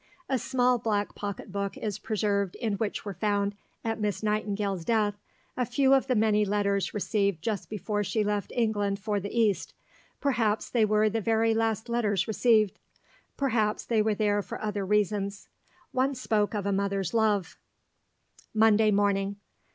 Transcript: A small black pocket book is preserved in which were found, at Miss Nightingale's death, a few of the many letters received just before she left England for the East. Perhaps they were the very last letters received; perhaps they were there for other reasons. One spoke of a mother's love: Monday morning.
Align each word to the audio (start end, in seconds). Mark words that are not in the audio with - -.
A 0.27 0.39
small 0.39 0.79
black 0.79 1.13
pocket 1.13 1.51
book 1.51 1.77
is 1.77 1.99
preserved 1.99 2.55
in 2.55 2.73
which 2.77 3.05
were 3.05 3.13
found, 3.13 3.53
at 3.83 3.99
Miss 3.99 4.23
Nightingale's 4.23 4.83
death, 4.83 5.13
a 5.55 5.63
few 5.63 5.93
of 5.93 6.07
the 6.07 6.15
many 6.15 6.43
letters 6.43 6.91
received 6.95 7.43
just 7.43 7.69
before 7.69 8.03
she 8.03 8.23
left 8.23 8.51
England 8.55 8.97
for 8.97 9.19
the 9.19 9.29
East. 9.29 9.75
Perhaps 10.19 10.71
they 10.71 10.85
were 10.85 11.07
the 11.07 11.21
very 11.21 11.53
last 11.53 11.87
letters 11.87 12.27
received; 12.27 12.79
perhaps 13.37 13.85
they 13.85 14.01
were 14.01 14.15
there 14.15 14.41
for 14.41 14.59
other 14.59 14.83
reasons. 14.87 15.49
One 15.91 16.15
spoke 16.15 16.55
of 16.55 16.65
a 16.65 16.71
mother's 16.71 17.13
love: 17.13 17.59
Monday 18.55 18.89
morning. 18.89 19.35